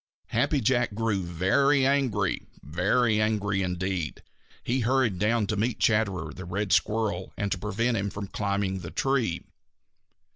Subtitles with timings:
[0.29, 4.23] Happy Jack grew very angry, very angry indeed.
[4.63, 8.89] He hurried down to meet Chatterer the Red Squirrel and to prevent him climbing the
[8.89, 9.43] tree.